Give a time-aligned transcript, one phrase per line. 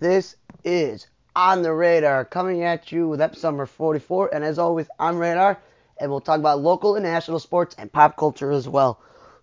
[0.00, 4.34] This is On the Radar coming at you with episode number 44.
[4.34, 5.60] And as always, I'm Radar,
[5.98, 8.98] and we'll talk about local and national sports and pop culture as well.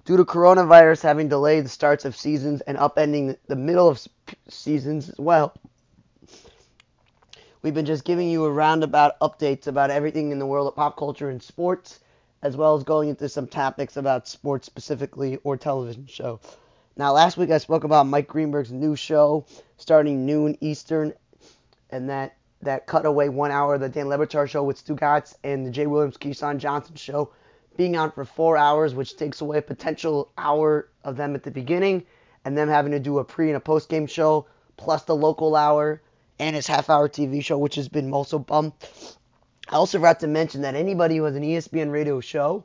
[0.06, 4.02] Due to coronavirus having delayed the starts of seasons and upending the middle of
[4.50, 5.54] seasons as well,
[7.62, 10.98] we've been just giving you a roundabout updates about everything in the world of pop
[10.98, 12.00] culture and sports,
[12.42, 16.40] as well as going into some topics about sports specifically or television show.
[16.98, 19.46] Now, last week I spoke about Mike Greenberg's new show
[19.78, 21.14] starting noon Eastern,
[21.92, 25.64] and that that cutaway one hour of the Dan Le Batard show with Stugotz and
[25.64, 27.32] the Jay Williams Keyshawn Johnson show
[27.76, 31.52] being on for four hours, which takes away a potential hour of them at the
[31.52, 32.04] beginning,
[32.44, 35.56] and them having to do a pre and a post game show, plus the local
[35.56, 36.02] hour
[36.40, 38.90] and his half hour TV show, which has been also bumped.
[39.70, 42.64] I also forgot to mention that anybody who has an ESPN radio show,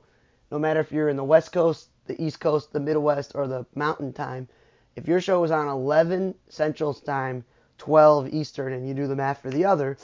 [0.50, 3.66] no matter if you're in the West Coast, the East Coast, the Midwest, or the
[3.74, 4.48] Mountain Time,
[4.94, 7.44] if your show is on 11 Central Time,
[7.78, 9.96] 12 Eastern, and you do the math for the other,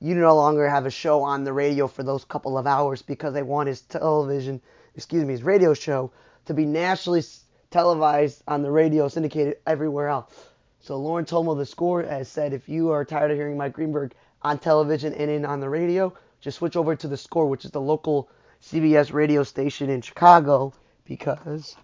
[0.00, 3.34] you no longer have a show on the radio for those couple of hours because
[3.34, 4.60] they want his television,
[4.96, 6.10] excuse me, his radio show
[6.46, 7.22] to be nationally
[7.70, 10.32] televised on the radio, syndicated everywhere else.
[10.80, 14.14] So Lauren Tomo, the score, has said if you are tired of hearing Mike Greenberg
[14.42, 17.70] on television and in on the radio, just switch over to the score, which is
[17.70, 18.28] the local
[18.60, 20.72] CBS radio station in Chicago,
[21.04, 21.76] because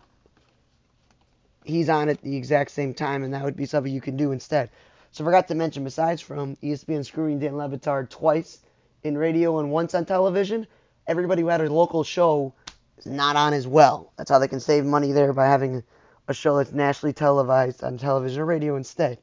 [1.64, 4.33] he's on at the exact same time, and that would be something you can do
[4.33, 4.70] instead.
[5.10, 8.60] So forgot to mention, besides from ESPN screwing Dan Le Batard twice
[9.02, 10.66] in radio and once on television,
[11.06, 12.52] everybody who had a local show
[12.98, 14.12] is not on as well.
[14.16, 15.82] That's how they can save money there by having
[16.28, 19.19] a show that's nationally televised on television or radio instead.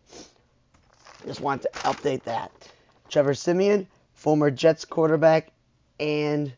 [1.25, 2.51] Just want to update that.
[3.09, 5.51] Trevor Siemian, former Jets quarterback
[5.99, 6.53] and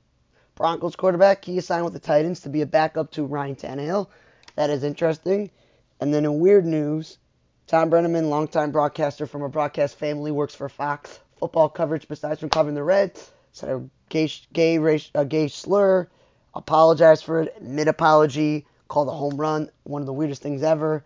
[0.58, 4.08] Broncos quarterback, he signed with the Titans to be a backup to Ryan Tannehill.
[4.56, 5.52] That is interesting.
[6.00, 7.20] And then in weird news,
[7.68, 12.50] Tom Brennaman, longtime broadcaster from a broadcast family, works for Fox football coverage besides from
[12.50, 13.32] covering the Reds.
[13.52, 14.78] Said a gay, gay,
[15.14, 16.10] a gay slur,
[16.56, 21.06] apologized for it, mid apology, called a home run, one of the weirdest things ever.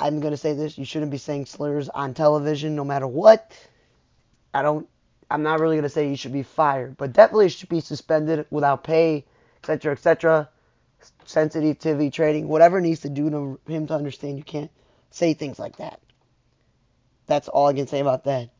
[0.00, 3.52] I'm going to say this, you shouldn't be saying slurs on television no matter what.
[4.52, 4.88] I don't
[5.30, 8.46] I'm not really going to say he should be fired, but definitely should be suspended
[8.50, 9.24] without pay,
[9.58, 10.48] etc., etc.
[11.24, 14.70] Sensitivity training, whatever needs to do to him to understand you can't
[15.10, 16.00] say things like that.
[17.26, 18.50] That's all I can say about that.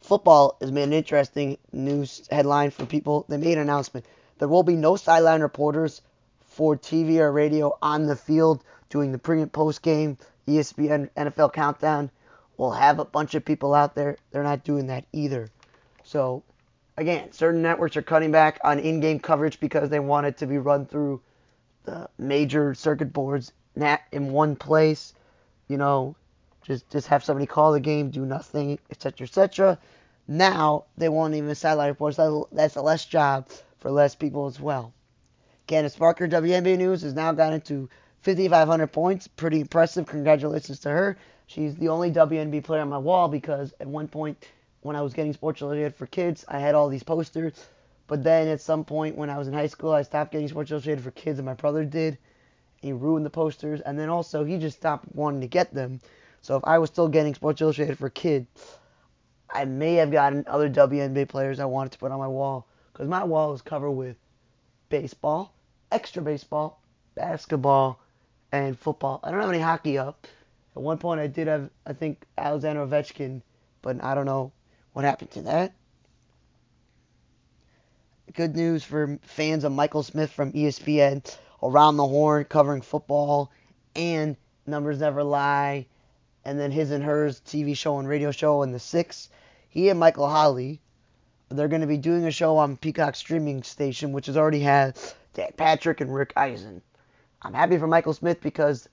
[0.00, 3.26] Football has been an interesting news headline for people.
[3.28, 4.06] They made an announcement.
[4.38, 6.00] There will be no sideline reporters
[6.40, 11.52] for TV or radio on the field doing the pre and post game ESPN NFL
[11.52, 12.10] countdown.
[12.56, 14.16] We'll have a bunch of people out there.
[14.30, 15.50] They're not doing that either.
[16.08, 16.42] So,
[16.96, 20.46] again, certain networks are cutting back on in game coverage because they want it to
[20.46, 21.20] be run through
[21.84, 25.12] the major circuit boards in one place.
[25.68, 26.16] You know,
[26.62, 29.78] just just have somebody call the game, do nothing, etc., etc.
[30.26, 32.16] Now they won't even satellite reports.
[32.52, 34.94] That's a less job for less people as well.
[35.66, 37.90] Candace Parker, WNBA News, has now gotten to
[38.22, 39.28] 5,500 points.
[39.28, 40.06] Pretty impressive.
[40.06, 41.18] Congratulations to her.
[41.48, 44.42] She's the only WNBA player on my wall because at one point
[44.82, 47.52] when I was getting Sports Illustrated for kids, I had all these posters.
[48.06, 50.70] But then at some point when I was in high school, I stopped getting Sports
[50.70, 52.18] Illustrated for kids, and my brother did.
[52.80, 56.00] He ruined the posters, and then also he just stopped wanting to get them.
[56.40, 58.46] So if I was still getting Sports Illustrated for kids,
[59.50, 63.08] I may have gotten other WNBA players I wanted to put on my wall because
[63.08, 64.16] my wall is covered with
[64.88, 65.52] baseball,
[65.90, 66.80] extra baseball,
[67.14, 67.98] basketball,
[68.52, 69.20] and football.
[69.22, 70.26] I don't have any hockey up.
[70.76, 73.42] At one point, I did have, I think, Alexander Ovechkin,
[73.82, 74.52] but I don't know
[74.98, 75.72] what happened to that?
[78.34, 81.22] Good news for fans of Michael Smith from ESPN,
[81.62, 83.52] Around the Horn, covering football,
[83.94, 84.36] and
[84.66, 85.86] Numbers Never Lie,
[86.44, 89.28] and then his and hers TV show and radio show in the six.
[89.68, 90.80] He and Michael Holley,
[91.48, 94.98] they're going to be doing a show on Peacock streaming station, which has already had
[95.34, 96.82] Dan Patrick and Rich Eisen.
[97.40, 98.88] I'm happy for Michael Smith because,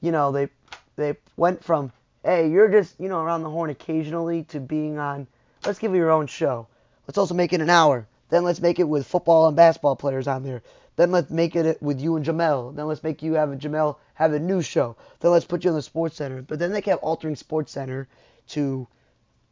[0.00, 0.48] you know, they
[0.96, 1.92] they went from
[2.24, 5.26] hey, you're just, you know, around the horn occasionally to being on,
[5.66, 6.68] let's give you your own show.
[7.06, 8.06] Let's also make it an hour.
[8.28, 10.62] Then let's make it with football and basketball players on there.
[10.96, 12.74] Then let's make it with you and Jemele.
[12.74, 14.96] Then let's make you have a Jemele have a new show.
[15.20, 16.42] Then let's put you on the Sports Center.
[16.42, 18.08] But then they kept altering Sports Center
[18.48, 18.86] to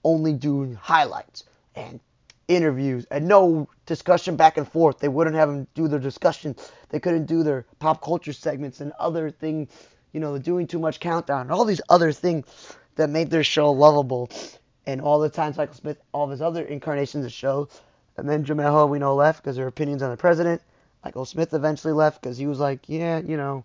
[0.04, 1.44] only doing highlights
[1.74, 2.00] and
[2.48, 4.98] interviews and no discussion back and forth.
[4.98, 6.56] They wouldn't have them do their discussion.
[6.90, 9.70] They couldn't do their pop culture segments and other things
[10.12, 12.46] you know, doing too much countdown, and all these other things
[12.96, 14.30] that made their show lovable.
[14.86, 17.68] And all the times Michael Smith, all of his other incarnations of the show,
[18.16, 20.62] and then Jemele we know left because her opinions on the president.
[21.04, 23.64] Michael Smith eventually left because he was like, yeah, you know,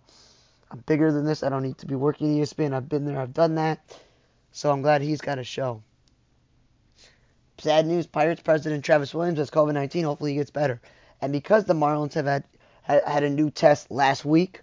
[0.70, 1.42] I'm bigger than this.
[1.42, 2.74] I don't need to be working at ESPN.
[2.74, 3.20] I've been there.
[3.20, 3.98] I've done that.
[4.52, 5.82] So I'm glad he's got a show.
[7.58, 10.04] Sad news: Pirates president Travis Williams has COVID-19.
[10.04, 10.80] Hopefully he gets better.
[11.20, 12.44] And because the Marlins have had
[12.82, 14.62] had a new test last week,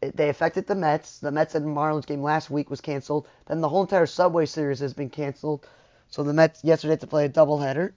[0.00, 1.18] they affected the Mets.
[1.18, 3.28] The Mets and Marlins game last week was canceled.
[3.46, 5.66] Then the whole entire Subway Series has been canceled.
[6.08, 7.92] So the Mets yesterday had to play a doubleheader.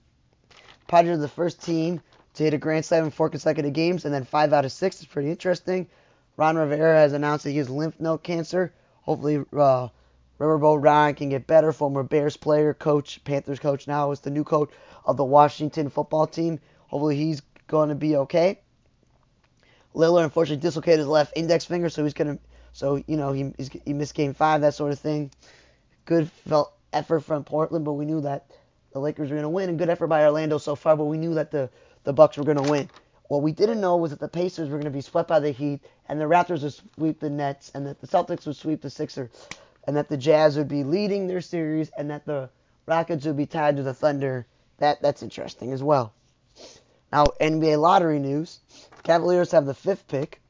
[0.88, 2.02] Padres are the first team
[2.34, 5.00] to hit a grand slam in four consecutive games, and then five out of six
[5.00, 5.88] is pretty interesting.
[6.36, 8.74] Ron Rivera has announced that he has lymph node cancer.
[9.04, 9.88] Hopefully, uh,
[10.40, 11.72] Riverboat Ron can get better.
[11.72, 14.72] Former Bears player, coach, Panthers coach, now is the new coach
[15.06, 16.60] of the Washington football team.
[16.88, 18.60] Hopefully, he's going to be okay.
[19.96, 22.40] Lillard unfortunately dislocated his left index finger, so he's gonna,
[22.72, 23.54] so you know he
[23.86, 25.32] he missed game five, that sort of thing.
[26.06, 28.46] Good felt effort from Portland, but we knew that
[28.92, 31.36] the Lakers were gonna win, and good effort by Orlando so far, but we knew
[31.36, 31.70] that the
[32.04, 32.90] the Bucks were gonna win.
[33.28, 35.82] What we didn't know was that the Pacers were gonna be swept by the Heat,
[36.08, 39.30] and the Raptors would sweep the Nets, and that the Celtics would sweep the Sixers,
[39.86, 42.50] and that the Jazz would be leading their series, and that the
[42.86, 44.46] Rockets would be tied to the Thunder.
[44.78, 46.14] That that's interesting as well.
[47.12, 48.60] Now NBA lottery news.
[49.04, 50.42] Cavaliers have the fifth pick.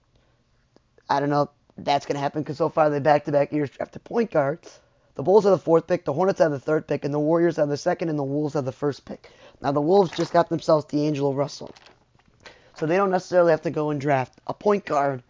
[1.10, 4.04] I don't know if that's going to happen because so far they back-to-back years drafted
[4.04, 4.80] point guards.
[5.16, 7.58] The Bulls have the fourth pick, the Hornets have the third pick, and the Warriors
[7.58, 9.30] have the second, and the Wolves have the first pick.
[9.62, 11.72] Now the Wolves just got themselves D'Angelo Russell,
[12.76, 15.22] so they don't necessarily have to go and draft a point guard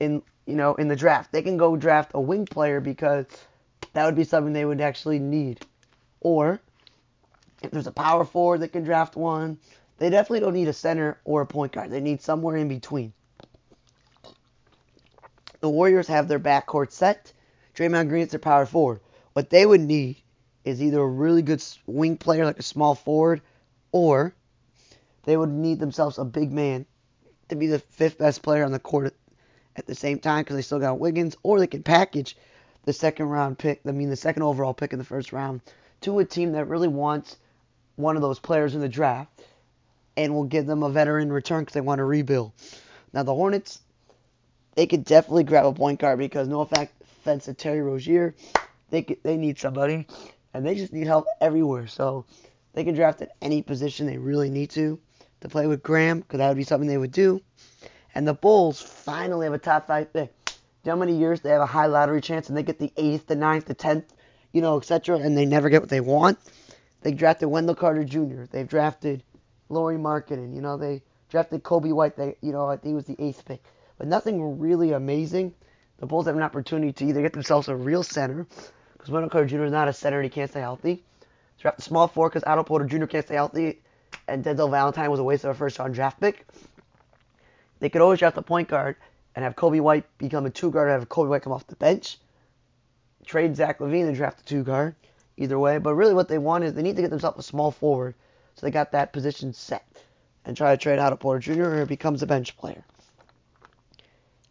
[0.00, 1.30] in you know in the draft.
[1.30, 3.26] They can go draft a wing player because
[3.92, 5.60] that would be something they would actually need.
[6.20, 6.60] Or
[7.62, 9.58] if there's a power forward that can draft one,
[9.98, 11.90] they definitely don't need a center or a point guard.
[11.90, 13.12] They need somewhere in between.
[15.60, 17.32] The Warriors have their backcourt set.
[17.74, 19.00] Draymond Green is their power forward.
[19.32, 20.16] What they would need
[20.64, 23.40] is either a really good wing player like a small forward,
[23.90, 24.34] or
[25.24, 26.86] they would need themselves a big man
[27.48, 29.14] to be the fifth best player on the court
[29.76, 32.36] at the same time because they still got Wiggins, or they can package
[32.84, 35.60] the second round pick, I mean the second overall pick in the first round,
[36.02, 37.36] to a team that really wants
[37.96, 39.30] one of those players in the draft
[40.18, 42.50] and we'll give them a veteran return because they want to rebuild.
[43.12, 43.80] Now the Hornets,
[44.74, 48.34] they could definitely grab a point guard because no offense to Terry Rozier,
[48.90, 50.08] they could, they need somebody,
[50.52, 51.86] and they just need help everywhere.
[51.86, 52.24] So
[52.72, 54.98] they can draft at any position they really need to
[55.40, 57.40] to play with Graham because that would be something they would do.
[58.12, 60.34] And the Bulls finally have a top five pick.
[60.84, 63.36] How many years they have a high lottery chance and they get the eighth, the
[63.36, 64.12] ninth, the tenth,
[64.52, 65.18] you know, etc.
[65.18, 66.38] And they never get what they want.
[67.02, 68.44] They drafted Wendell Carter Jr.
[68.50, 69.22] They've drafted
[69.68, 70.54] Lauri Markkanen.
[70.54, 72.16] You know, they drafted Coby White.
[72.16, 73.62] They, you know, I think he was the eighth pick,
[73.98, 75.54] but nothing really amazing.
[75.98, 78.46] The Bulls have an opportunity to either get themselves a real center,
[78.92, 79.64] because Wendell Carter Jr.
[79.64, 81.02] is not a center and he can't stay healthy.
[81.60, 83.06] Draft a small four because Otto Porter Jr.
[83.06, 83.80] can't stay healthy,
[84.28, 86.46] and Denzel Valentine was a waste of a first round draft pick.
[87.80, 88.96] They could always draft a point guard
[89.34, 91.76] and have Coby White become a two guard and have Coby White come off the
[91.76, 92.18] bench.
[93.26, 94.94] Trade Zach LaVine and draft a two guard.
[95.36, 97.70] Either way, but really what they want is they need to get themselves a small
[97.70, 98.16] forward
[98.58, 99.86] so they got that position set
[100.44, 101.62] and try to trade out a Porter Jr.
[101.62, 102.82] or becomes a bench player.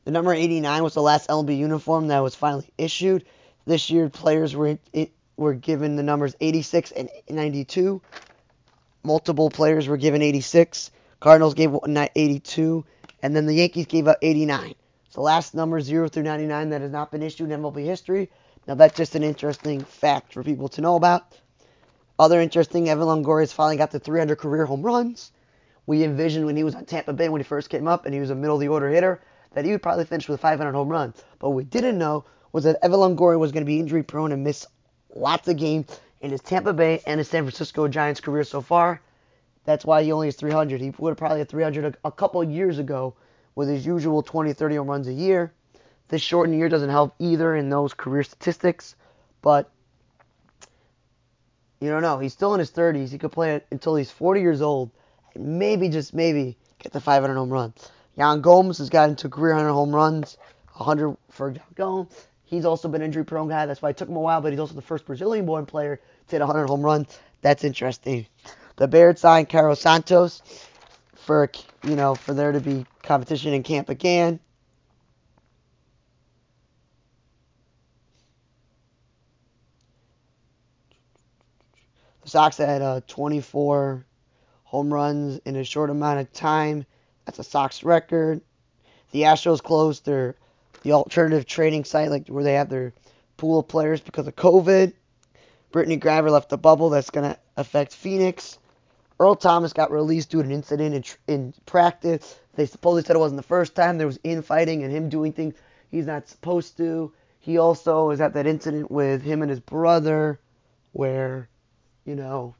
[0.05, 3.25] The number 89 was the last LB uniform that was finally issued.
[3.65, 8.01] This year, players were it, were given the numbers 86 and 92.
[9.03, 10.91] Multiple players were given 86.
[11.19, 11.75] Cardinals gave
[12.15, 12.85] 82,
[13.21, 14.75] and then the Yankees gave up 89.
[15.05, 18.29] It's the last number 0 through 99 that has not been issued in MLB history.
[18.67, 21.37] Now that's just an interesting fact for people to know about.
[22.19, 25.31] Other interesting, Evan Longoria has finally got the 300 career home runs.
[25.85, 28.19] We envisioned when he was on Tampa Bay when he first came up and he
[28.19, 29.21] was a middle of the order hitter
[29.53, 31.23] that he would probably finish with 500 home runs.
[31.39, 34.43] But we didn't know was that Evan Longoria was going to be injury prone and
[34.43, 34.65] miss
[35.15, 39.01] lots of games in his Tampa Bay and his San Francisco Giants career so far.
[39.65, 40.81] That's why he only has 300.
[40.81, 43.13] He would have probably had 300 a, a couple years ago
[43.53, 45.53] with his usual 20, 30 home runs a year.
[46.07, 48.95] This shortened year doesn't help either in those career statistics,
[49.41, 49.69] but
[51.79, 52.19] you don't know.
[52.19, 53.09] He's still in his 30s.
[53.09, 54.91] He could play until he's 40 years old.
[55.35, 57.73] Maybe, just maybe, get the 500 home run.
[58.15, 60.37] Yan Gomes has gotten to career 100 home runs,
[60.73, 62.27] 100 for Yan Gomes.
[62.43, 63.65] He's also been injury prone guy.
[63.65, 65.99] That's why it took him a while, but he's also the first Brazilian born player
[66.29, 67.19] to hit 100 home runs.
[67.41, 68.25] That's interesting.
[68.77, 70.41] The Bears signed Cairo Santos
[71.15, 71.51] for,
[71.83, 74.39] you know, for there to be competition in camp again.
[82.27, 84.05] Sox had uh, 24
[84.65, 86.85] home runs in a short amount of time.
[87.25, 88.41] That's a Sox record.
[89.11, 90.35] The Astros closed their
[90.83, 92.93] the alternative trading site, like where they have their
[93.37, 94.93] pool of players because of COVID.
[95.71, 96.89] Brittney Griner left the bubble.
[96.89, 98.57] That's to affect Phoenix.
[99.19, 102.39] Earl Thomas got released due to an incident in, in practice.
[102.55, 103.97] They supposedly said it wasn't the first time.
[103.97, 105.55] There was infighting and him doing things
[105.89, 107.11] he's not supposed to.
[107.39, 110.39] He also is at that incident with him and his brother
[110.91, 111.49] where,
[112.07, 112.55] you know,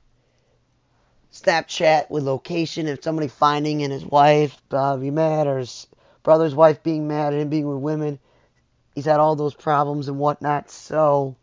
[1.32, 5.88] Snapchat with location of somebody finding and his wife uh, be mad or his
[6.22, 8.20] brother's wife being mad and him being with women.
[8.94, 10.70] He's had all those problems and whatnot.
[10.70, 11.38] So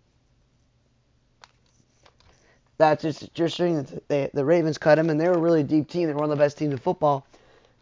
[2.76, 5.62] that's just just showing that the, the Ravens cut him and they were a really
[5.62, 6.06] deep team.
[6.06, 7.26] They're one of the best teams in football.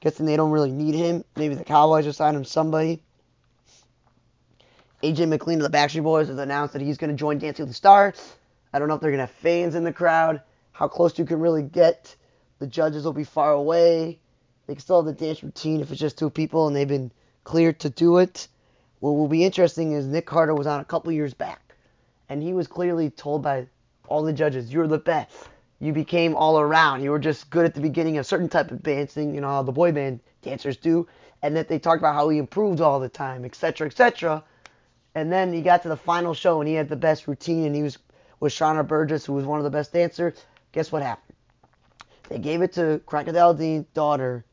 [0.00, 1.24] Guessing they don't really need him.
[1.36, 3.02] Maybe the Cowboys will sign him somebody.
[5.02, 7.70] AJ McLean of the Backstreet Boys has announced that he's going to join Dancing with
[7.70, 8.34] the Stars.
[8.72, 10.40] I don't know if they're going to have fans in the crowd,
[10.72, 12.16] how close you can really get.
[12.58, 14.18] The judges will be far away.
[14.66, 17.12] They can still have the dance routine if it's just two people and they've been
[17.44, 18.48] cleared to do it.
[19.00, 21.74] What will be interesting is Nick Carter was on a couple years back,
[22.28, 23.66] and he was clearly told by
[24.06, 25.34] all the judges, "You're the best.
[25.80, 27.02] You became all around.
[27.02, 29.64] You were just good at the beginning of certain type of dancing, you know how
[29.64, 31.08] the boy band dancers do,
[31.42, 34.44] and that they talked about how he improved all the time, etc., etc."
[35.16, 37.74] And then he got to the final show and he had the best routine, and
[37.74, 37.98] he was
[38.42, 40.34] with Sharna Burgess, who was one of the best dancers.
[40.72, 41.36] Guess what happened?
[42.28, 44.44] They gave it to Crocodile Dean's daughter,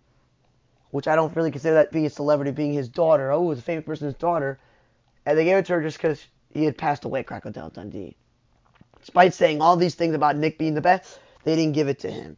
[0.91, 3.31] which I don't really consider that being a celebrity, being his daughter.
[3.31, 4.59] Oh, it was a famous person's daughter.
[5.25, 8.15] And they gave it to her just because he had passed away, Crocodile Dundee.
[8.99, 12.11] Despite saying all these things about Nick being the best, they didn't give it to
[12.11, 12.37] him.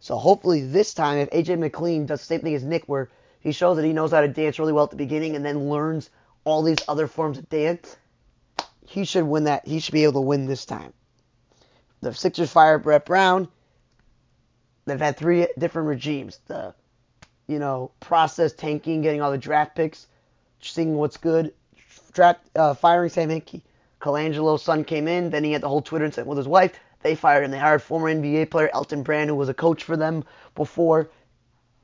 [0.00, 3.52] So hopefully this time, if AJ McLean does the same thing as Nick, where he
[3.52, 6.10] shows that he knows how to dance really well at the beginning and then learns
[6.42, 7.96] all these other forms of dance,
[8.90, 9.68] he should win that.
[9.68, 10.92] He should be able to win this time.
[12.00, 13.46] The Sixers fired Brett Brown.
[14.84, 16.40] They've had three different regimes.
[16.48, 16.74] The,
[17.46, 20.08] you know, process tanking, getting all the draft picks,
[20.60, 21.54] seeing what's good.
[22.12, 23.62] Draft, uh, firing Sam Hinkie.
[24.00, 25.30] Colangelo's son came in.
[25.30, 26.72] Then he had the whole Twitter incident with his wife.
[27.02, 27.52] They fired him.
[27.52, 30.24] They hired former NBA player Elton Brand, who was a coach for them
[30.56, 31.10] before.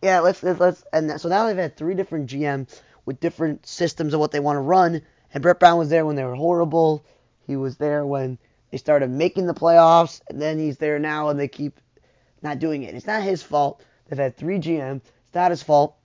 [0.02, 4.12] Yeah, let's let's, let's and so now they've had three different GMs with different systems
[4.12, 5.02] of what they want to run.
[5.32, 7.04] And Brett Brown was there when they were horrible.
[7.46, 8.38] He was there when
[8.70, 11.80] they started making the playoffs, and then he's there now, and they keep
[12.42, 12.94] not doing it.
[12.94, 13.82] It's not his fault.
[14.08, 15.02] They've had three GMs.
[15.24, 15.96] It's not his fault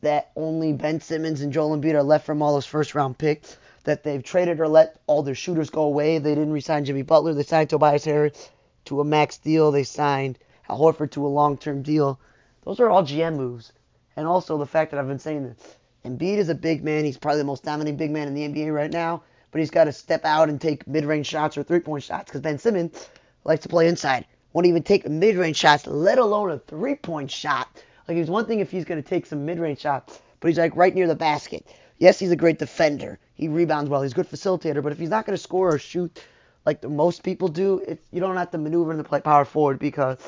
[0.00, 3.56] that only Ben Simmons and Joel Embiid are left from all those first round picks.
[3.84, 6.18] That they've traded or let all their shooters go away.
[6.18, 7.32] They didn't resign Jimmy Butler.
[7.32, 8.50] They signed Tobias Harris
[8.84, 9.70] to a max deal.
[9.70, 10.38] They signed
[10.68, 12.20] Al Horford to a long term deal.
[12.64, 13.72] Those are all GM moves.
[14.14, 15.77] And also the fact that I've been saying this.
[16.04, 17.04] Embiid is a big man.
[17.04, 19.22] He's probably the most dominant big man in the NBA right now.
[19.50, 22.58] But he's got to step out and take mid-range shots or three-point shots because Ben
[22.58, 23.08] Simmons
[23.44, 24.26] likes to play inside.
[24.52, 27.68] Won't even take mid-range shots, let alone a three-point shot.
[28.06, 30.76] Like he's one thing if he's going to take some mid-range shots, but he's like
[30.76, 31.66] right near the basket.
[31.98, 33.18] Yes, he's a great defender.
[33.34, 34.02] He rebounds well.
[34.02, 34.82] He's a good facilitator.
[34.82, 36.22] But if he's not going to score or shoot
[36.66, 39.78] like most people do, it, you don't have to maneuver in the play power forward
[39.78, 40.18] because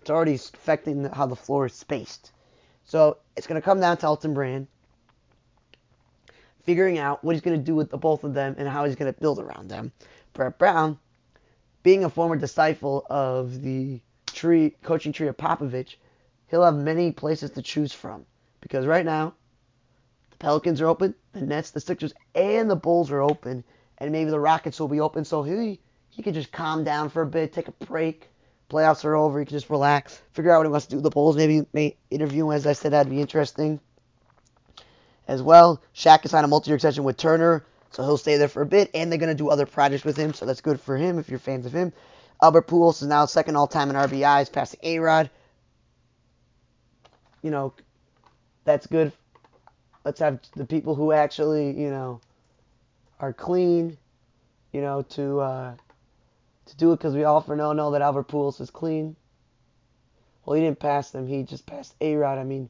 [0.00, 2.32] it's already affecting how the floor is spaced.
[2.84, 4.66] So it's going to come down to Elton Brand
[6.68, 8.94] figuring out what he's going to do with the both of them and how he's
[8.94, 9.90] going to build around them.
[10.34, 10.98] Brett Brown,
[11.82, 15.96] being a former disciple of the tree coaching tree of Popovich,
[16.48, 18.26] he'll have many places to choose from
[18.60, 19.32] because right now
[20.30, 23.64] the Pelicans are open, the Nets, the Sixers, and the Bulls are open,
[23.96, 25.24] and maybe the Rockets will be open.
[25.24, 28.28] So he he could just calm down for a bit, take a break.
[28.68, 29.38] Playoffs are over.
[29.40, 31.34] He can just relax, figure out what he wants to do with the Bulls.
[31.34, 33.80] Maybe may interview him, as I said, that'd be interesting
[35.28, 35.80] as well.
[35.94, 38.90] Shaq is on a multi-year extension with Turner, so he'll stay there for a bit,
[38.94, 41.28] and they're going to do other projects with him, so that's good for him if
[41.28, 41.92] you're fans of him.
[42.42, 45.30] Albert Pujols is now second all-time in RBIs, passing A-Rod.
[47.42, 47.74] You know,
[48.64, 49.12] that's good.
[50.04, 52.20] Let's have the people who actually, you know,
[53.20, 53.98] are clean,
[54.72, 55.74] you know, to uh,
[56.66, 59.16] to do it because we all for now know that Albert Pujols is clean.
[60.44, 62.38] Well, he didn't pass them; he just passed A-Rod.
[62.38, 62.68] I mean,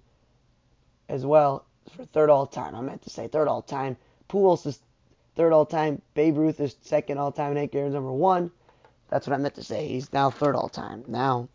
[1.08, 2.74] as well for third all time.
[2.74, 3.96] I meant to say third all time.
[4.28, 4.78] Pujols is
[5.36, 6.02] third all time.
[6.14, 7.50] Babe Ruth is second all time.
[7.50, 8.50] And Hank Aaron's number one.
[9.08, 9.88] That's what I meant to say.
[9.88, 11.04] He's now third all time.
[11.06, 11.48] Now,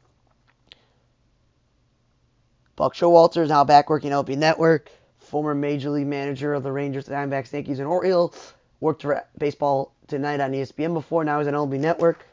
[2.75, 4.89] Buck Showalter is now back working at LB Network.
[5.19, 8.53] Former major league manager of the Rangers, Diamondbacks, Yankees, and Orioles.
[8.79, 11.23] Worked for baseball tonight on ESPN before.
[11.23, 12.25] Now he's on LB Network.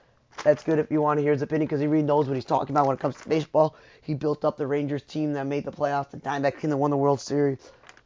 [0.43, 2.45] That's good if you want to hear his opinion because he really knows what he's
[2.45, 3.77] talking about when it comes to baseball.
[4.01, 6.91] He built up the Rangers team that made the playoffs, the Diamondbacks team that won
[6.91, 7.59] the World Series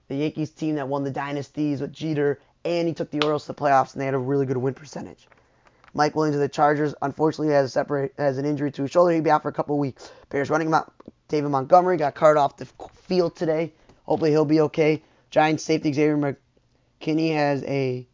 [0.08, 3.52] the Yankees team that won the dynasties with Jeter, and he took the Orioles to
[3.52, 5.28] the playoffs, and they had a really good win percentage.
[5.94, 9.12] Mike Williams of the Chargers unfortunately has a separate has an injury to his shoulder.
[9.12, 10.10] He'll be out for a couple weeks.
[10.28, 10.92] Bears running him out.
[11.28, 12.66] David Montgomery got carted off the
[13.06, 13.72] field today.
[14.04, 15.02] Hopefully he'll be okay.
[15.30, 16.36] Giants safety Xavier
[17.00, 18.06] McKinney has a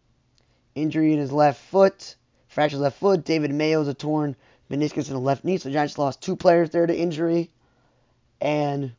[0.75, 2.17] injury in his left foot,
[2.49, 3.25] fractured left foot.
[3.25, 4.37] David Mayo's a torn
[4.71, 5.57] meniscus in the left knee.
[5.57, 7.51] So Giants lost two players there to injury.
[8.41, 8.93] And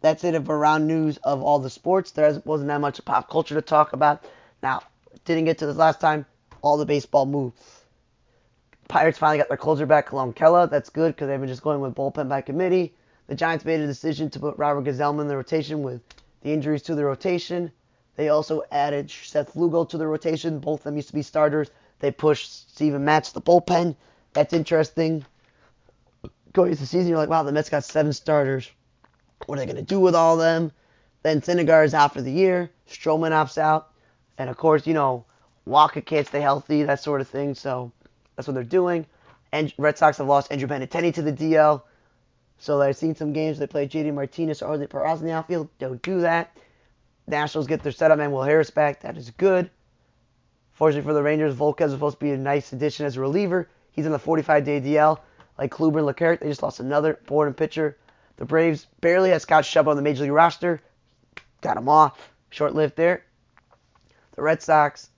[0.00, 2.10] that's it of around news of all the sports.
[2.12, 4.24] There wasn't that much pop culture to talk about.
[4.62, 4.82] Now,
[5.24, 6.26] didn't get to this last time.
[6.62, 7.60] All the baseball moves.
[8.88, 10.70] Pirates finally got their closer back, Keone Kela.
[10.70, 12.94] That's good because they've been just going with bullpen by committee.
[13.26, 16.00] The Giants made a decision to put Robert Gsellman in the rotation with
[16.42, 17.72] the injuries to the rotation.
[18.14, 20.60] They also added Seth Lugo to the rotation.
[20.60, 21.70] Both of them used to be starters.
[21.98, 23.96] They pushed Steven Matz the bullpen.
[24.32, 25.24] That's interesting.
[26.52, 28.70] Going into the season, you're like, wow, the Mets got seven starters.
[29.44, 30.72] What are they going to do with all them?
[31.22, 32.70] Then Syndergaard is out for the year.
[32.88, 33.90] Stroman opts out.
[34.38, 35.24] And of course, you know,
[35.66, 37.54] Walker can't stay healthy, that sort of thing.
[37.54, 37.92] So
[38.34, 39.06] that's what they're doing.
[39.52, 41.82] And Red Sox have lost Andrew Benintendi to the DL.
[42.58, 45.68] So I've seen some games they play JD Martinez or Jose Peraza in the outfield.
[45.78, 46.56] Don't do that.
[47.26, 49.00] Nationals get their setup man Will Harris back.
[49.02, 49.70] That is good.
[50.72, 53.68] Fortunately for the Rangers, Volquez is supposed to be a nice addition as a reliever.
[53.92, 55.18] He's in the 45-day DL.
[55.58, 57.96] Like Kluber and Leclerc, they just lost another important pitcher.
[58.36, 60.80] The Braves barely had Scott Schebler on the Major League roster.
[61.62, 62.30] Got him off.
[62.50, 63.24] Short-lived there.
[64.32, 65.10] The Red Sox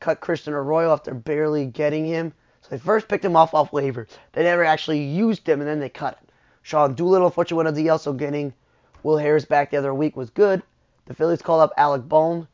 [0.00, 2.32] cut Christian Arroyo after barely getting him.
[2.62, 4.08] So they first picked him off off waivers.
[4.32, 6.26] They never actually used him, and then they cut him.
[6.62, 8.54] Sean Doolittle, unfortunately, went on DL, so getting
[9.02, 10.62] Will Harris back the other week was good.
[11.06, 12.46] The Phillies called up Alec Bohm,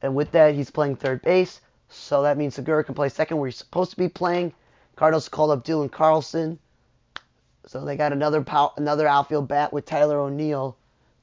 [0.00, 1.60] and with that, he's playing third base.
[1.88, 4.52] So that means Segura can play second where he's supposed to be playing.
[4.94, 6.58] Cardinals called up Dylan Carlson.
[7.66, 10.76] So they got another pow- another outfield bat with Tyler O'Neill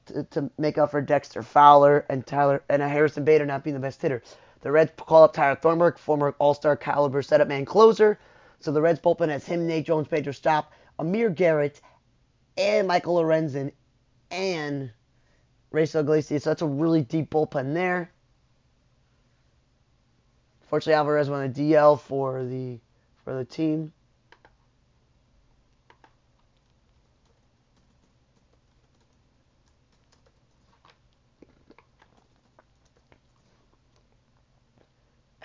[0.06, 3.80] to, to, make up for Dexter Fowler and Tyler and Harrison Bader not being the
[3.80, 4.22] best hitter.
[4.60, 8.18] The Reds call up Tyler Thornburg, former All-Star caliber setup man closer.
[8.60, 11.80] So the Reds bullpen has him, Nate Jones, Pedro Strop, Amir Garrett,
[12.56, 13.72] and Michael Lorenzen,
[14.30, 14.90] and
[15.72, 16.44] Raisel Iglesias.
[16.44, 18.10] So that's a really deep bullpen there.
[20.62, 22.80] Fortunately, Alvarez won a DL for the
[23.24, 23.92] for the team.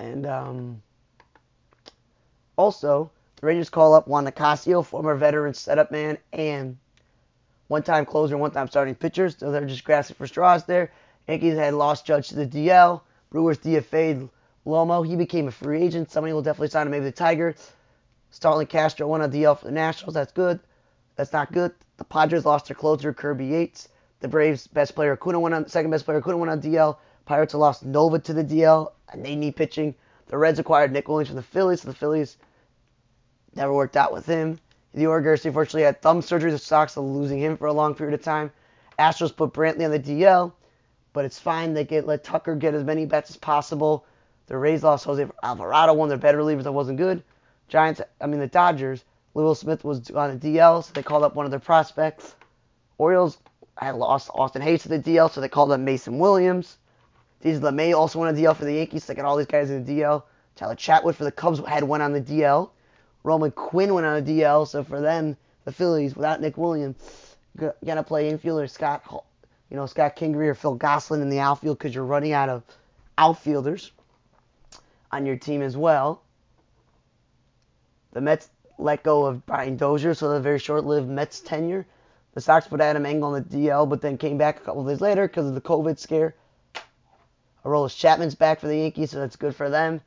[0.01, 0.81] And um,
[2.57, 6.77] also, the Rangers call up Juan Nicasio, former veteran setup man and
[7.67, 9.29] one-time closer, one-time starting pitcher.
[9.29, 10.91] So they're just grasping for straws there.
[11.27, 13.01] Yankees had lost Judge to the DL.
[13.29, 14.27] Brewers DFA'd
[14.65, 15.05] Lomo.
[15.05, 16.11] He became a free agent.
[16.11, 16.91] Somebody will definitely sign him.
[16.91, 17.71] Maybe the Tigers.
[18.31, 20.15] Starlin Castro won a DL for the Nationals.
[20.15, 20.59] That's good.
[21.15, 21.73] That's not good.
[21.97, 23.87] The Padres lost their closer Kirby Yates.
[24.21, 25.67] The Braves' best player Acuna went on.
[25.67, 26.97] Second best player Acuna went on DL.
[27.25, 29.95] Pirates have lost Nova to the DL, and they need pitching.
[30.27, 31.81] The Reds acquired Nick Williams from the Phillies.
[31.81, 32.37] So the Phillies
[33.55, 34.59] never worked out with him.
[34.93, 36.51] The Garcia unfortunately had thumb surgery.
[36.51, 38.51] The Sox are losing him for a long period of time.
[38.99, 40.51] Astros put Brantley on the DL,
[41.13, 41.73] but it's fine.
[41.73, 44.05] They get let Tucker get as many bets as possible.
[44.47, 47.23] The Rays lost Jose Alvarado, one of their better relievers that wasn't good.
[47.69, 51.35] Giants, I mean the Dodgers, Will Smith was on the DL, so they called up
[51.35, 52.35] one of their prospects.
[52.97, 53.37] Orioles
[53.77, 56.77] had lost Austin Hays to the DL, so they called up Mason Williams.
[57.43, 59.05] DJ LeMahieu also won a DL for the Yankees.
[59.05, 60.23] They got all these guys in the DL.
[60.55, 62.69] Tyler Chatwood for the Cubs had one on the DL.
[63.23, 66.95] Roman Quinn went on the DL, so for them, the Phillies, without Nick Williams,
[67.57, 69.03] gonna play infielder Scott,
[69.69, 72.63] you know, Scott Kingery or Phil Gosselin in the outfield because you're running out of
[73.17, 73.91] outfielders
[75.11, 76.21] on your team as well.
[78.13, 81.85] The Mets let go of Brian Dozier, so a very short-lived Mets tenure.
[82.33, 85.01] The Sox put Adam Engel on the DL, but then came back a couple days
[85.01, 86.35] later because of the COVID scare.
[87.65, 90.01] Aroldis Chapman's back for the Yankees, so that's good for them.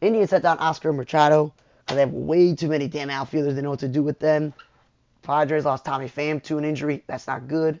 [0.00, 3.54] Indians set down Oscar Mercado because they have way too many damn outfielders.
[3.54, 4.54] They know what to do with them.
[5.22, 7.04] Padres lost Tommy Pham to an injury.
[7.06, 7.80] That's not good.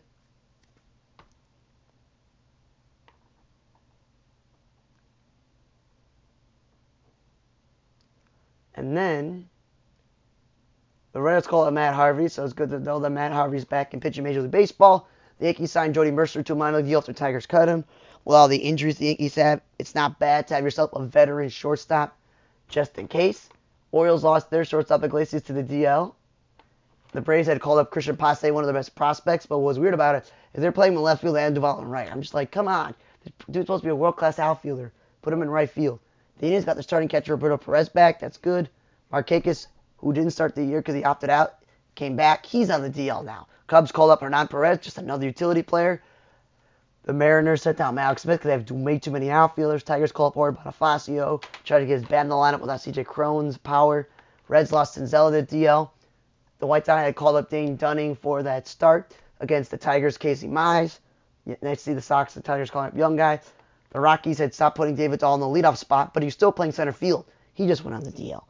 [8.74, 9.48] And then
[11.12, 13.94] the Reds call it Matt Harvey, so it's good to know that Matt Harvey's back
[13.94, 15.08] in pitching Major League Baseball.
[15.38, 17.84] The Yankees signed Jordy Mercer to a minor league deal after Tigers cut him.
[18.26, 22.16] All the injuries the Yankees have, it's not bad to have yourself a veteran shortstop
[22.68, 23.48] just in case.
[23.92, 26.14] Orioles lost their shortstop Iglesias to the DL.
[27.12, 29.78] The Braves had called up Cristian Pache, one of their best prospects, but what was
[29.80, 32.10] weird about it is they're playing in left field and Duvall in right.
[32.10, 32.94] I'm just like, come on.
[33.24, 34.92] This dude's supposed to be a world class outfielder.
[35.22, 35.98] Put him in right field.
[36.38, 38.20] The Indians got their starting catcher Roberto Perez back.
[38.20, 38.70] That's good.
[39.12, 39.66] Markakis,
[39.98, 41.56] who didn't start the year because he opted out,
[41.96, 42.46] came back.
[42.46, 43.48] He's on the DL now.
[43.66, 46.02] Cubs called up Hernan Perez, just another utility player.
[47.04, 49.82] The Mariners sent down Mallex Smith because they have way too many outfielders.
[49.82, 53.06] Tigers call up Ori Bonifacio, try to get his bat in the lineup without CJ
[53.06, 54.08] Cron's power.
[54.48, 55.90] Reds lost Senzel to DL.
[56.58, 60.46] The White Sox had called up Dane Dunning for that start against the Tigers' Casey
[60.46, 60.98] Mize.
[61.46, 63.40] Next, to see the Sox, the Tigers calling up young guy.
[63.90, 66.72] The Rockies had stopped putting David Dahl in the leadoff spot, but he's still playing
[66.72, 67.24] center field.
[67.54, 68.44] He just went on the DL.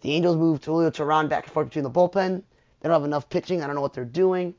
[0.00, 2.42] The Angels moved Julio Teheran back and forth between the bullpen.
[2.80, 3.62] They don't have enough pitching.
[3.62, 4.54] I don't know what they're doing.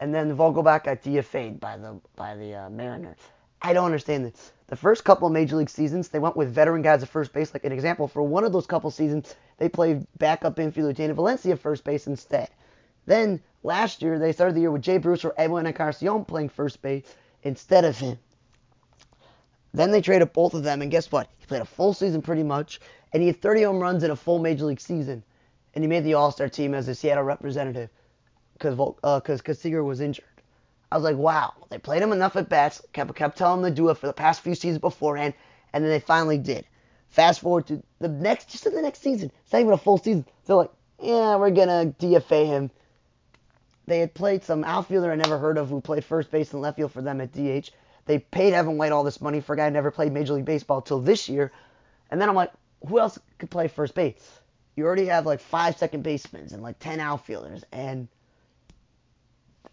[0.00, 3.18] And then Vogelbach got DFA'd by the by the uh, Mariners.
[3.60, 4.52] I don't understand this.
[4.68, 7.52] The first couple of major league seasons, they went with veteran guys at first base.
[7.52, 11.56] Like an example, for one of those couple seasons, they played backup infielder Daniel Valencia
[11.56, 12.48] first base instead.
[13.06, 16.80] Then last year, they started the year with Jay Bruce or Edwin Encarnacion playing first
[16.82, 17.04] base
[17.42, 18.18] instead of him.
[19.74, 21.28] Then they traded both of them, and guess what?
[21.38, 22.80] He played a full season pretty much,
[23.12, 25.24] and he had 30 home runs in a full major league season,
[25.74, 27.90] and he made the All Star team as a Seattle representative
[28.58, 30.24] because uh, Seager was injured.
[30.90, 33.74] I was like, wow, they played him enough at bats, kept kept telling him to
[33.74, 35.34] do it for the past few seasons beforehand,
[35.72, 36.64] and then they finally did.
[37.10, 39.98] Fast forward to the next, just in the next season, it's not even a full
[39.98, 40.24] season.
[40.46, 42.70] They're like, yeah, we're gonna DFA him.
[43.86, 46.76] They had played some outfielder I never heard of who played first base and left
[46.76, 47.70] field for them at DH.
[48.04, 50.44] They paid Evan White all this money for a guy who never played Major League
[50.44, 51.52] Baseball till this year.
[52.10, 52.52] And then I'm like,
[52.86, 54.40] who else could play first base?
[54.76, 57.64] You already have like five second basemen and like 10 outfielders.
[57.72, 58.08] And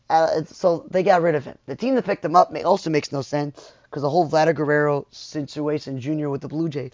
[0.09, 1.57] uh, so they got rid of him.
[1.65, 5.07] The team that picked him up also makes no sense because the whole Vladimir Guerrero
[5.11, 6.29] situation, Jr.
[6.29, 6.91] with the Blue Jays,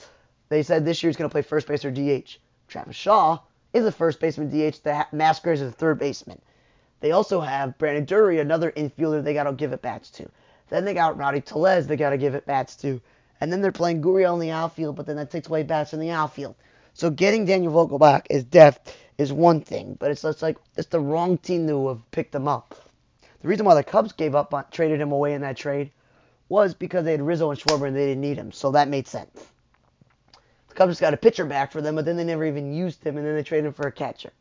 [0.50, 2.38] they said this year he's going to play first base or DH.
[2.68, 3.40] Travis Shaw
[3.74, 4.84] is a first baseman DH.
[4.84, 6.42] The Masquerades is a third baseman.
[7.02, 10.30] They also have Brandon Drury, another infielder they got to give it bats to.
[10.70, 13.02] Then they got Rowdy Tellez they got to give it bats to.
[13.42, 16.00] And then they're playing Gurriel in the outfield, but then that takes away bats in
[16.00, 16.56] the outfield.
[16.94, 21.00] So getting Daniel Vogelbach is depth is one thing, but it's just like it's the
[21.00, 22.76] wrong team to have picked him up.
[23.42, 25.92] The reason why the Cubs gave up on traded him away in that trade
[26.48, 29.08] was because they had Rizzo and Schwarber and they didn't need him, so that made
[29.08, 29.48] sense.
[30.68, 33.04] The Cubs just got a pitcher back for them, but then they never even used
[33.04, 34.32] him, and then they traded him for a catcher.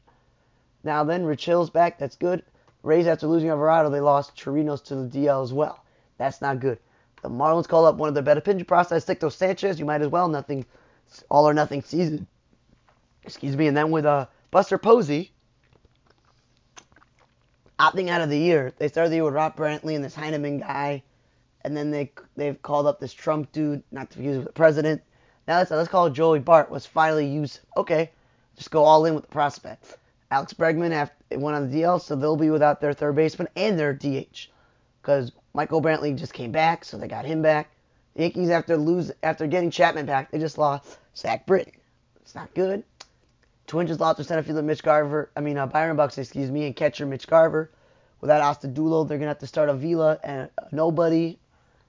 [0.85, 2.43] Now then, Rich Hill's back, that's good.
[2.83, 5.85] Rays after losing Alvarado, they lost Chirinos to the DL as well.
[6.19, 6.79] That's not good.
[7.23, 9.79] The Marlins call up one of their better pitching prospects, Sixto Sanchez.
[9.79, 10.65] You might as well nothing,
[11.31, 12.27] all or nothing season.
[13.25, 13.67] Excuse me.
[13.67, 15.33] And then with uh, Buster Posey
[17.81, 20.61] opting out of the year, they started the year with Rob Brantley and this Heineman
[20.61, 21.03] guy,
[21.63, 25.03] and then they they've called up this Trump dude, not to confuse with the president.
[25.49, 27.61] Now let's let's call Joey Bart was finally used.
[27.77, 28.11] Okay,
[28.57, 29.97] just go all in with the prospects.
[30.31, 33.79] Alex Bregman after, went on the DL, so they'll be without their third baseman and
[33.79, 34.49] their DH
[35.01, 37.71] because Michael Brantley just came back, so they got him back.
[38.15, 41.73] The Yankees, after lose after getting Chapman back, they just lost Zach Britton.
[42.21, 42.85] It's not good.
[43.71, 45.31] Twins just lost their center fielder Mitch Garver.
[45.37, 47.71] I mean uh, Byron Buxton, excuse me, and catcher Mitch Garver.
[48.21, 51.39] Without Astudillo, they're gonna have to start Avila and nobody.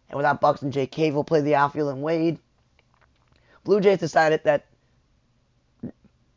[0.08, 2.38] And without Buxton, Jake Cave will play the outfield and Wade.
[3.64, 4.68] Blue Jays decided that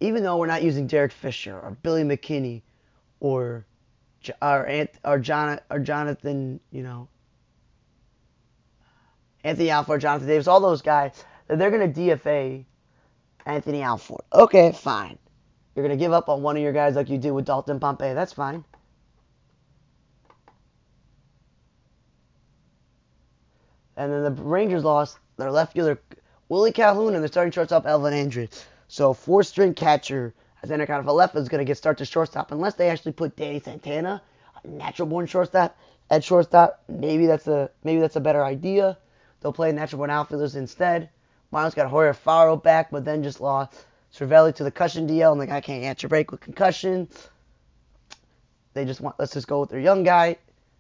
[0.00, 2.62] even though we're not using Derek Fisher or Billy McKinney
[3.20, 3.66] or
[4.40, 7.08] or, or, John, or Jonathan, you know,
[9.42, 12.64] Anthony Alford, Jonathan Davis, all those guys, that they're going to DFA
[13.44, 14.22] Anthony Alford.
[14.32, 15.18] Okay, fine.
[15.74, 17.80] You're going to give up on one of your guys like you do with Dalton
[17.80, 18.12] Pompey.
[18.12, 18.64] That's fine.
[23.96, 26.00] And then the Rangers lost their left fielder,
[26.48, 28.66] Willie Calhoun, and their starting shortstop, Elvis Andrus.
[28.88, 32.74] So, four string catcher as Enrique left is going to get start to shortstop unless
[32.74, 34.22] they actually put Danny Santana,
[34.62, 35.76] a natural born shortstop,
[36.10, 36.82] at shortstop.
[36.88, 38.98] Maybe that's a maybe that's a better idea.
[39.40, 41.10] They'll play natural born outfielders instead.
[41.50, 43.74] Miles got Jorge Alfaro back, but then just lost
[44.14, 47.08] Cervelli to the concussion DL, and the guy can't answer break with concussion.
[48.72, 50.36] They just want let's just go with their young guy.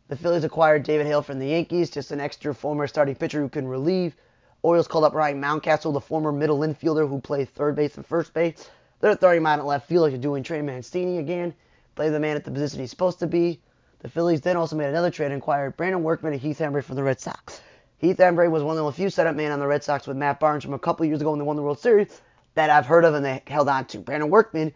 [0.06, 3.48] The Phillies acquired David Hale from the Yankees, just an extra former starting pitcher who
[3.48, 4.14] can relieve.
[4.62, 8.32] Orioles called up Ryan Mountcastle, the former middle infielder who played third base and first
[8.34, 8.70] base.
[9.00, 11.54] They're throwing him out at left field like you're doing Trey Mancini again.
[11.96, 13.60] Play the man at the position he's supposed to be.
[14.00, 16.96] The Phillies then also made another trade and acquired Brandon Workman and Heath Hembree from
[16.96, 17.60] the Red Sox.
[17.98, 20.38] Heath Hembree was one of the few setup men on the Red Sox with Matt
[20.38, 22.20] Barnes from a couple years ago when they won the World Series
[22.54, 23.98] that I've heard of and they held on to.
[23.98, 24.72] Brandon Workman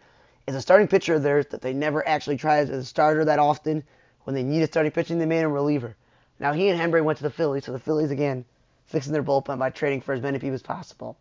[0.47, 3.39] is a starting pitcher of theirs that they never actually tried as a starter that
[3.39, 3.83] often.
[4.23, 5.95] When they needed starting pitching, they made him reliever.
[6.39, 8.45] Now he and Hembree went to the Phillies, so the Phillies again
[8.85, 11.17] fixing their bullpen by trading for as many people as possible.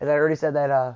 [0.00, 0.94] As I already said, that uh,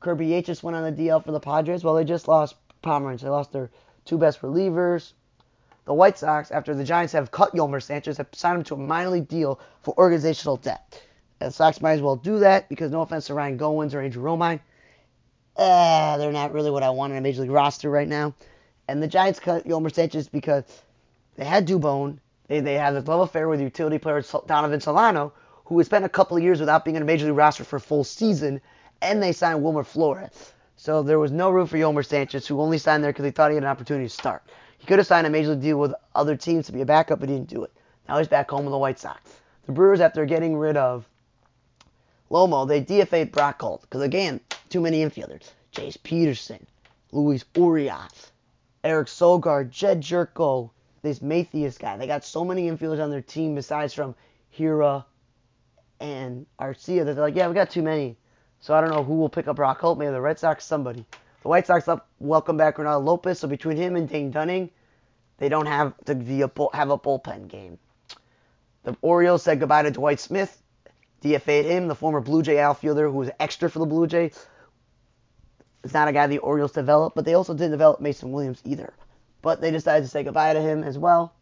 [0.00, 1.84] Kirby Yates went on the DL for the Padres.
[1.84, 3.20] Well, they just lost Pomeranz.
[3.20, 3.70] They lost their
[4.04, 5.12] two best relievers.
[5.84, 8.78] The White Sox, after the Giants have cut Yolmer Sanchez, have signed him to a
[8.78, 11.02] minor league deal for organizational debt.
[11.42, 14.00] And the Sox might as well do that because no offense to Ryan Goins or
[14.00, 14.60] Andrew Romine,
[15.56, 18.32] uh, they're not really what I want in a major league roster right now.
[18.86, 20.62] And the Giants cut Yolmer Sanchez because
[21.34, 22.18] they had Dubon.
[22.46, 25.32] They, they had this love affair with utility player Donovan Solano,
[25.64, 27.76] who has spent a couple of years without being in a major league roster for
[27.76, 28.60] a full season
[29.00, 30.52] and they signed Wilmer Flores.
[30.76, 33.50] So there was no room for Yolmer Sanchez, who only signed there because he thought
[33.50, 34.44] he had an opportunity to start.
[34.78, 37.18] He could have signed a major league deal with other teams to be a backup,
[37.18, 37.72] but he didn't do it.
[38.08, 39.20] Now he's back home with the White Sox.
[39.66, 41.08] The Brewers, after getting rid of
[42.32, 44.40] Lomo, they DFA'd Brock Holt because again,
[44.70, 45.50] too many infielders.
[45.72, 46.66] Jace Peterson,
[47.12, 48.32] Luis Urias,
[48.82, 50.70] Eric Sogard, Jed Gyorko,
[51.02, 51.98] this Mathias guy.
[51.98, 54.14] They got so many infielders on their team besides from
[54.56, 55.04] Hiura
[56.00, 57.04] and Arcia.
[57.04, 58.16] That they're like, yeah, we got too many.
[58.60, 59.98] So I don't know who will pick up Brock Holt.
[59.98, 61.04] Maybe the Red Sox, somebody.
[61.42, 63.40] The White Sox up, welcome back Reynaldo Lopez.
[63.40, 64.70] So between him and Dane Dunning,
[65.36, 67.78] they don't have to be a have a bullpen game.
[68.84, 70.61] The Orioles said goodbye to Dwight Smith.
[71.22, 74.46] DFA'd him, the former Blue Jay outfielder who was extra for the Blue Jays.
[75.84, 78.92] It's not a guy the Orioles developed, but they also didn't develop Mason Williams either.
[79.40, 81.34] But they decided to say goodbye to him as well.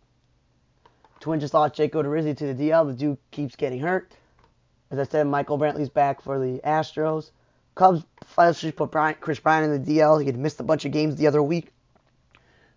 [1.21, 2.87] Twins just lost Jake Odorizzi to the DL.
[2.87, 4.14] The dude keeps getting hurt.
[4.90, 7.31] As I said, Michael Brantley's back for the Astros.
[7.75, 10.21] Cubs finally put Brian, Kris Bryant in the DL.
[10.21, 11.73] He had missed a bunch of games the other week.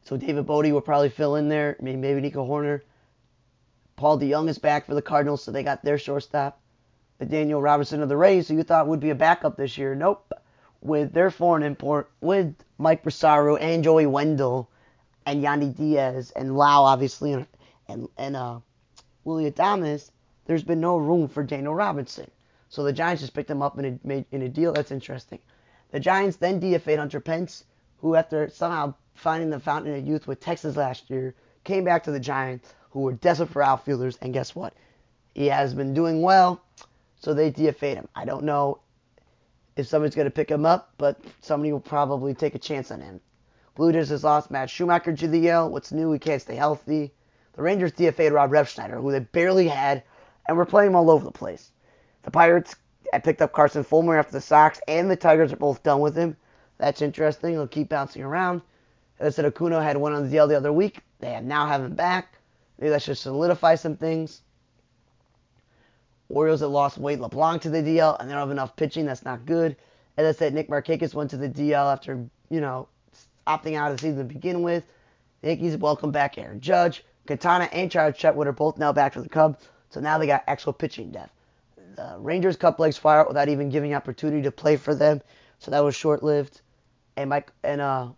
[0.04, 1.78] So David Bote will probably fill in there.
[1.82, 2.82] Maybe, maybe Nico Hoerner.
[3.96, 6.60] Paul DeJong is back for the Cardinals, so they got their shortstop.
[7.26, 9.96] Daniel Robertson of the Rays, who you thought would be a backup this year.
[9.96, 10.32] Nope.
[10.82, 14.70] With their foreign import, with Mike Brosseau and Joey Wendle
[15.26, 17.48] and Yandy Diaz and Lau, obviously, and,
[17.88, 18.60] and, and uh,
[19.24, 20.12] Willy Adames,
[20.46, 22.30] there's been no room for Daniel Robertson.
[22.70, 24.74] So the Giants just picked him up in a, in a deal.
[24.74, 25.40] That's interesting.
[25.92, 27.66] The Giants then DFA'd Hunter Pence,
[28.00, 32.12] who, after somehow finding the fountain of youth with Texas last year, came back to
[32.12, 34.18] the Giants, who were desperate for outfielders.
[34.22, 34.74] And guess what?
[35.34, 36.62] He has been doing well,
[37.24, 38.10] so they DFA'd him.
[38.16, 38.80] I don't know
[39.78, 43.00] if somebody's going to pick him up, but somebody will probably take a chance on
[43.00, 43.22] him.
[43.76, 45.70] Blue Jays has lost Matt Shoemaker to the DL.
[45.70, 46.12] What's new?
[46.12, 47.14] He can't stay healthy.
[47.54, 50.04] The Rangers DFA'd Rob Refsnyder, who they barely had,
[50.48, 51.72] and we're playing him all over the place.
[52.24, 52.76] The Pirates
[53.24, 56.36] picked up Carson Fulmer after the Sox and the Tigers are both done with him.
[56.78, 57.54] That's interesting.
[57.54, 58.62] He'll keep bouncing around.
[59.20, 61.00] As I said, Acuna had one on the DL the other week.
[61.20, 62.38] They now have him back.
[62.78, 64.42] Maybe that should solidify some things.
[66.34, 69.06] Orioles have lost Wade LeBlanc to the DL, and they don't have enough pitching.
[69.06, 69.76] That's not good.
[70.18, 72.88] As I said, Nick Markakis went to the DL after, you know,
[73.46, 74.84] opting out of the season to begin with.
[75.42, 77.04] The Yankees welcome back Aaron Judge.
[77.28, 80.44] Quintana and Charles Chetwood are both now back for the Cubs, so now they got
[80.48, 81.32] actual pitching depth.
[81.96, 85.22] The Rangers cut Blake Swihart without even giving opportunity to play for them,
[85.60, 86.62] so that was short-lived.
[87.16, 88.10] And Mike and uh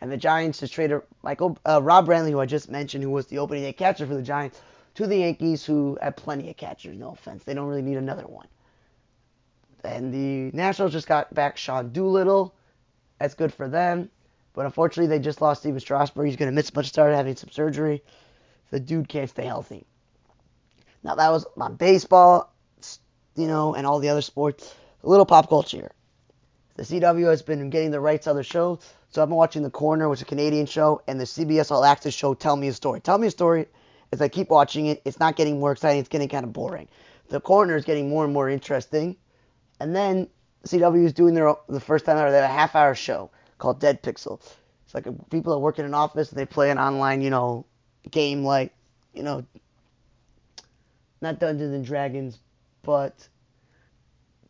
[0.00, 3.26] and the Giants just traded Michael uh, Rob Brantley, who I just mentioned, who was
[3.26, 4.60] the opening day catcher for the Giants,
[4.94, 6.96] to the Yankees, who have plenty of catchers.
[6.96, 8.46] No offense, they don't really need another one.
[9.84, 12.54] And the Nationals just got back Sean Doolittle.
[13.18, 14.10] That's good for them.
[14.54, 16.26] But unfortunately, they just lost Stephen Strasburg.
[16.26, 16.86] He's going to miss a bunch.
[16.86, 18.02] Of started having some surgery.
[18.70, 19.86] The dude can't stay healthy.
[21.02, 22.52] Now that was my baseball,
[23.34, 24.74] you know, and all the other sports.
[25.02, 25.90] A little pop culture.
[26.76, 28.78] The CW has been getting the rights to other shows,
[29.10, 31.84] so I've been watching The Coroner, which is a Canadian show, and the CBS All
[31.84, 33.00] Access show Tell Me a Story.
[33.00, 33.66] Tell Me a Story.
[34.12, 36.00] As I keep watching it, it's not getting more exciting.
[36.00, 36.88] It's getting kind of boring.
[37.28, 39.16] The Coroner is getting more and more interesting,
[39.80, 40.28] and then
[40.66, 42.30] CW is doing their the first time ever.
[42.30, 44.40] They have a half hour show called Dead Pixel.
[44.84, 47.64] It's like people that work in an office and they play an online, you know,
[48.10, 48.74] game like,
[49.14, 49.44] you know,
[51.20, 52.38] not Dungeons and Dragons,
[52.82, 53.28] but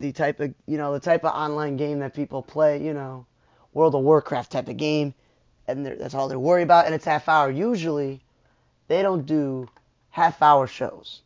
[0.00, 3.26] the type of, you know, the type of online game that people play, you know,
[3.72, 5.14] World of Warcraft type of game,
[5.68, 6.86] and that's all they're worried about.
[6.86, 7.50] And it's half hour.
[7.50, 8.20] Usually,
[8.92, 9.68] they don't do
[10.10, 11.22] half hour shows,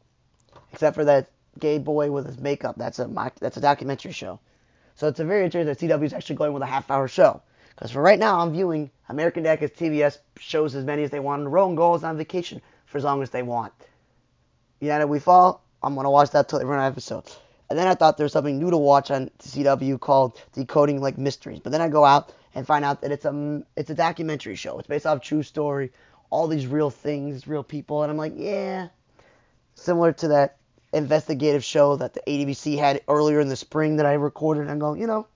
[0.73, 2.77] except for that gay boy with his makeup.
[2.77, 4.39] That's a that's a documentary show.
[4.95, 7.43] So it's a very interesting that CW is actually going with a half hour show.
[7.75, 11.21] Because for right now, I'm viewing American Dad as TBS shows as many as they
[11.21, 13.73] want in a row and goes on vacation for as long as they want.
[14.81, 17.39] United We Fall, I'm going to watch that till of episodes.
[17.69, 21.19] And then I thought there was something new to watch on CW called Decoding Like
[21.19, 21.61] Mysteries.
[21.61, 24.79] But then I go out and find out that it's a, it's a documentary show.
[24.79, 25.93] It's based off true story,
[26.31, 28.03] all these real things, real people.
[28.03, 28.89] And I'm like, yeah.
[29.75, 30.57] Similar to that
[30.93, 34.69] investigative show that the ADBC had earlier in the spring that I recorded.
[34.69, 35.27] I'm going, you know,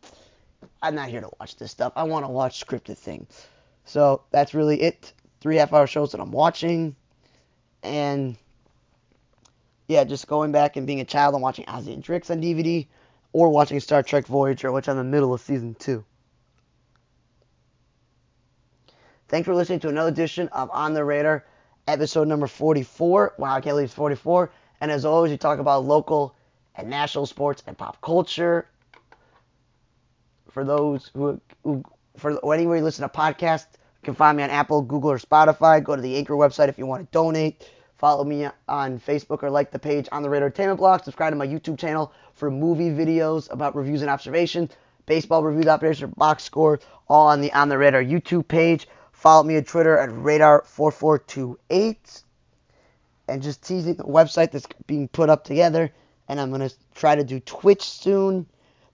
[0.83, 1.93] I'm not here to watch this stuff.
[1.97, 3.47] I want to watch scripted things.
[3.85, 5.13] So that's really it.
[5.41, 6.97] Three half hour shows that I'm watching.
[7.83, 8.37] And
[9.89, 12.87] yeah, just going back and being a child and watching Ozzy and Drix on DVD
[13.33, 16.05] or watching Star Trek Voyager, which I'm in the middle of season two.
[19.31, 21.45] Thanks for listening to another edition of On the Radar,
[21.87, 23.35] episode number 44.
[23.39, 24.51] Wow, I can't believe it's 44.
[24.81, 26.35] And as always, we talk about local
[26.75, 28.67] and national sports and pop culture.
[30.51, 31.85] For those who, who
[32.17, 35.81] for anywhere you listen to podcasts, you can find me on Apple, Google, or Spotify.
[35.85, 37.71] Go to the Anchor website if you want to donate.
[37.99, 41.05] Follow me on Facebook or like the page on the Radar Entertainment Blog.
[41.05, 44.73] Subscribe to my YouTube channel for movie videos about reviews and observations,
[45.07, 48.89] baseball reviews, operations, box score, all on the On the Radar YouTube page.
[49.21, 52.23] Follow me on Twitter at Radar4428
[53.29, 55.93] and just teasing the website that's being put up together.
[56.27, 58.47] And I'm going to try to do Twitch soon.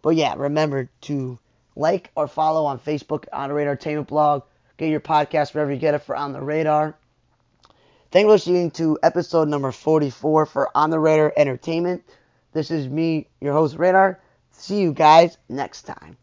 [0.03, 1.39] But yeah, remember to
[1.77, 4.43] like or follow on Facebook on the Radar Entertainment blog.
[4.79, 6.97] Get your podcast wherever you get it for On the Radar.
[8.11, 12.03] Thank you for listening to episode number 44 for On the Radar Entertainment.
[12.53, 14.19] This is me, your host Radar.
[14.51, 16.17] See you guys next time.